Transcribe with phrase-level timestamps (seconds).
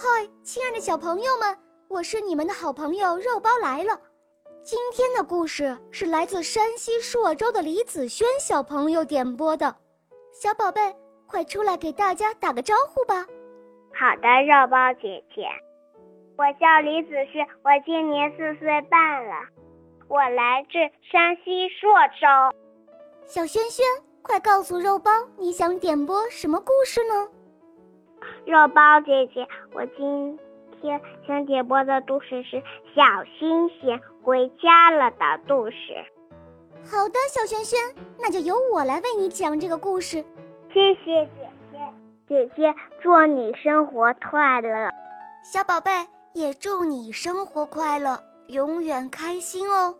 [0.00, 0.06] 嗨，
[0.44, 4.00] 亲爱的小朋友们，我是你们的好朋友肉包来了。
[4.62, 9.74] 今天的故事是来自山西朔州的李子轩小朋友点播的。
[10.32, 10.94] 小宝贝，
[11.26, 13.26] 快出来给大家打个招呼吧。
[13.92, 15.42] 好的，肉包姐姐，
[16.36, 19.34] 我叫李子轩，我今年四岁半了，
[20.06, 20.78] 我来自
[21.10, 21.90] 山西朔
[22.20, 22.56] 州。
[23.26, 23.84] 小轩轩，
[24.22, 27.28] 快告诉肉包，你想点播什么故事呢？
[28.46, 30.38] 肉包姐姐，我今
[30.80, 32.56] 天想点播的故事是
[32.94, 35.76] 《小星星回家了》的故事。
[36.84, 37.78] 好的，小轩轩，
[38.18, 40.24] 那就由我来为你讲这个故事。
[40.72, 41.78] 谢谢姐姐，
[42.28, 44.90] 姐姐祝你生活快乐。
[45.44, 45.90] 小宝贝
[46.34, 49.94] 也祝你生活快乐，永远开心哦。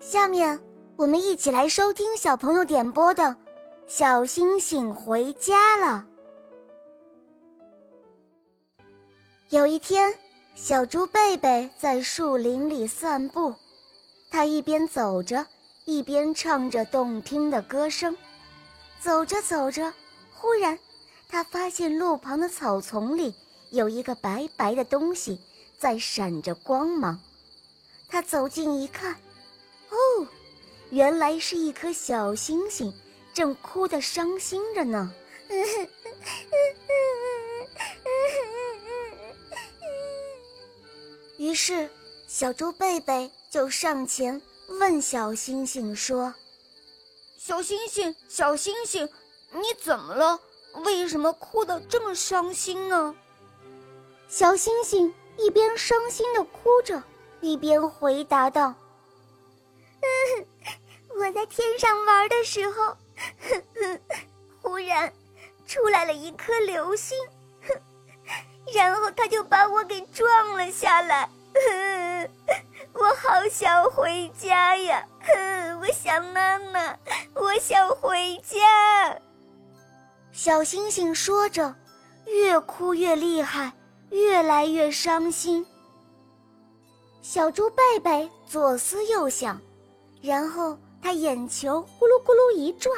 [0.00, 0.58] 下面
[0.96, 3.22] 我们一起来收听小朋友点播的
[3.86, 6.06] 《小星星回家了》。
[9.50, 10.12] 有一天，
[10.54, 13.54] 小猪贝贝在树林里散步，
[14.30, 15.46] 他一边走着，
[15.84, 18.16] 一边唱着动听的歌声。
[19.00, 19.92] 走着走着，
[20.32, 20.78] 忽然，
[21.28, 23.34] 他发现路旁的草丛里
[23.70, 25.38] 有一个白白的东西
[25.78, 27.20] 在闪着光芒。
[28.08, 29.12] 他走近一看，
[29.90, 30.26] 哦，
[30.90, 32.92] 原来是一颗小星星，
[33.34, 35.12] 正哭得伤心着呢。
[41.54, 41.88] 于是，
[42.26, 44.42] 小猪贝贝就上前
[44.80, 46.34] 问小星星说
[47.38, 49.08] ：“小星星，小星星，
[49.52, 50.40] 你怎么了？
[50.84, 53.14] 为什么哭得这么伤心呢？”
[54.26, 57.00] 小星星一边伤心的哭着，
[57.40, 58.74] 一边回答道
[61.16, 62.96] ：“我在天上玩的时候，
[64.60, 65.14] 忽然
[65.68, 67.16] 出来了一颗流星。”
[68.74, 71.30] 然后他就把我给撞了下来，
[72.92, 75.06] 我好想回家呀！
[75.80, 76.96] 我想妈妈，
[77.34, 79.18] 我想回家。
[80.32, 81.74] 小星星说着，
[82.26, 83.72] 越哭越厉害，
[84.10, 85.64] 越来越伤心。
[87.22, 89.60] 小猪贝贝左思右想，
[90.22, 92.92] 然后他眼球咕噜咕噜一转，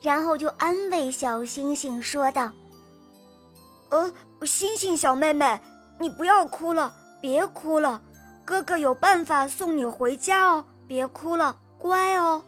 [0.00, 2.50] 然后就安慰小星星说道
[3.90, 4.12] ：“呃。”
[4.46, 5.60] 星星小妹妹，
[5.98, 6.90] 你不要哭了，
[7.20, 8.00] 别哭了，
[8.44, 12.42] 哥哥有办法送你回家哦，别哭了，乖哦。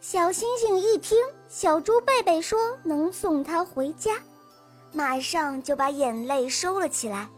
[0.00, 1.18] 小星星一听
[1.48, 4.12] 小猪贝贝说能送他回家，
[4.92, 7.28] 马上就把眼泪收了起来，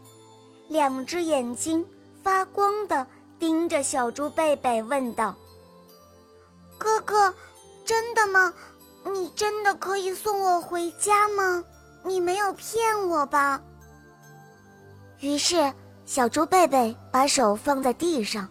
[0.67, 1.85] 两只眼睛
[2.21, 3.07] 发光的
[3.39, 5.33] 盯着小猪贝贝问道
[6.77, 7.33] ：“哥哥，
[7.85, 8.53] 真的吗？
[9.05, 11.63] 你真的可以送我回家吗？”
[12.03, 13.61] 你没有骗我吧？
[15.19, 15.73] 于是，
[16.09, 18.49] 小猪贝贝把手放在地上，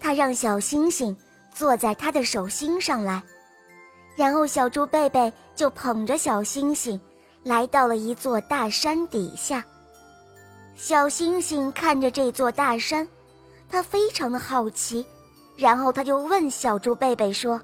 [0.00, 1.14] 他让小星星
[1.54, 3.22] 坐在他的手心上来，
[4.16, 6.98] 然后小猪贝贝就捧着小星星，
[7.42, 9.62] 来到了一座大山底下。
[10.74, 13.06] 小星星看着这座大山，
[13.68, 15.04] 他非常的好奇，
[15.58, 17.60] 然后他就问小猪贝贝说：“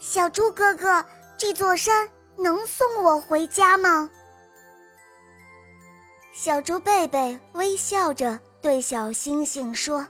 [0.00, 1.04] 小猪哥哥，
[1.36, 2.08] 这座山？”
[2.40, 4.08] 能送我回家吗？
[6.40, 10.06] 小猪贝贝微笑着对小星星说：“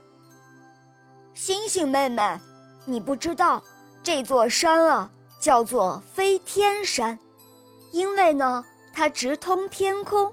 [1.33, 2.39] 星星妹妹，
[2.85, 3.63] 你不知道
[4.03, 5.09] 这座山啊，
[5.41, 7.17] 叫做飞天山，
[7.91, 8.63] 因为呢，
[8.93, 10.31] 它直通天空。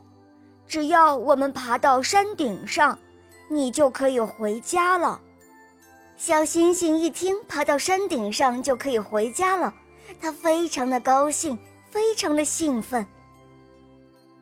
[0.69, 2.99] 只要我们爬到山顶上，
[3.49, 5.19] 你就可以回家了。”
[6.19, 9.73] 小星星一听爬到山顶上就可以回家了，
[10.21, 11.59] 他非常的高兴。
[11.89, 13.07] 非常的兴奋。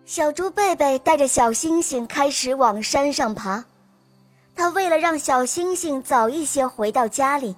[0.07, 3.65] 小猪贝贝带着小星星开始往山上爬，
[4.55, 7.57] 他为了让小星星早一些回到家里，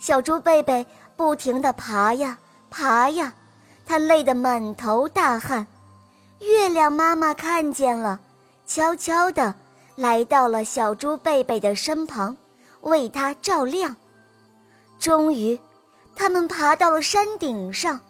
[0.00, 0.84] 小猪贝贝
[1.16, 2.36] 不停地爬呀
[2.68, 3.32] 爬呀，
[3.86, 5.64] 他累得满头大汗。
[6.40, 8.18] 月亮妈妈看见了，
[8.66, 9.54] 悄悄地
[9.94, 12.36] 来到了小猪贝贝的身旁，
[12.80, 13.94] 为他照亮。
[14.98, 15.58] 终于，
[16.16, 18.00] 他们爬到了山顶上。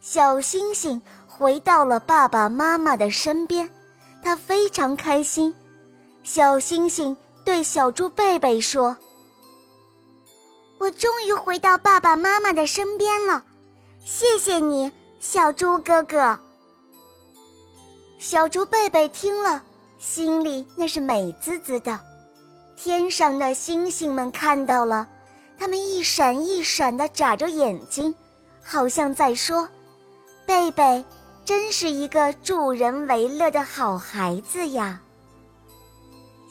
[0.00, 1.02] 小星星
[1.38, 3.68] 回到了爸爸妈妈的身边，
[4.22, 5.54] 他非常开心。
[6.22, 8.96] 小星星对小猪贝贝说
[10.80, 13.44] ：“我终于回到爸爸妈妈的身边了，
[14.02, 14.90] 谢谢你，
[15.20, 16.38] 小猪哥哥。”
[18.18, 19.62] 小猪贝贝听了，
[19.98, 22.00] 心里那是美滋滋的。
[22.76, 25.06] 天上的星星们看到了，
[25.58, 28.14] 他们一闪一闪的眨着眼睛，
[28.64, 29.68] 好像在说。
[30.46, 31.04] 贝贝，
[31.46, 35.00] 真是一个助人为乐的好孩子呀！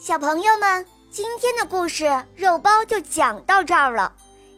[0.00, 4.10] 小朋友们，今天的故事肉包就讲到这儿了。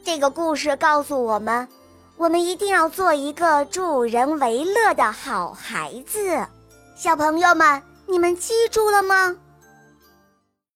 [0.04, 1.66] 这个故事告诉我们，
[2.16, 6.46] 我们一定要做一个助人为乐的好孩子。
[6.96, 9.34] 小朋友们，你们记住了吗？